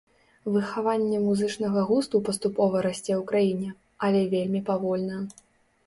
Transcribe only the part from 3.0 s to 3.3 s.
ў